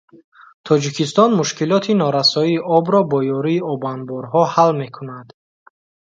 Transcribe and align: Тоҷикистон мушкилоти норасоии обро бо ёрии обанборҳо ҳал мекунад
Тоҷикистон 0.67 1.29
мушкилоти 1.39 1.93
норасоии 2.01 2.63
обро 2.77 3.01
бо 3.11 3.17
ёрии 3.39 3.65
обанборҳо 3.73 4.43
ҳал 4.53 4.71
мекунад 4.81 5.27